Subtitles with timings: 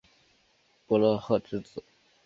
[0.87, 1.83] 傅勒赫之子。